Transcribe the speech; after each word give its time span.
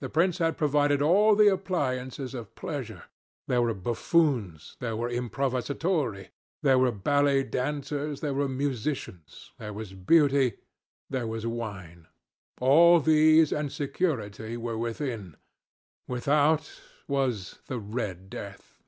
The 0.00 0.10
prince 0.10 0.36
had 0.36 0.58
provided 0.58 1.00
all 1.00 1.34
the 1.34 1.48
appliances 1.48 2.34
of 2.34 2.54
pleasure. 2.56 3.04
There 3.48 3.62
were 3.62 3.72
buffoons, 3.72 4.76
there 4.80 4.94
were 4.94 5.08
improvisatori, 5.08 6.28
there 6.60 6.78
were 6.78 6.92
ballet 6.92 7.42
dancers, 7.42 8.20
there 8.20 8.34
were 8.34 8.50
musicians, 8.50 9.52
there 9.58 9.72
was 9.72 9.94
Beauty, 9.94 10.58
there 11.08 11.26
was 11.26 11.46
wine. 11.46 12.06
All 12.60 13.00
these 13.00 13.50
and 13.50 13.72
security 13.72 14.58
were 14.58 14.76
within. 14.76 15.36
Without 16.06 16.78
was 17.08 17.60
the 17.66 17.78
"Red 17.78 18.28
Death." 18.28 18.82